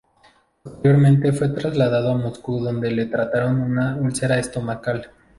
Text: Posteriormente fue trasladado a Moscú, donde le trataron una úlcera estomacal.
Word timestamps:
Posteriormente 0.63 1.31
fue 1.31 1.49
trasladado 1.49 2.09
a 2.13 2.17
Moscú, 2.17 2.59
donde 2.59 2.89
le 2.89 3.05
trataron 3.05 3.61
una 3.61 3.97
úlcera 3.97 4.39
estomacal. 4.39 5.11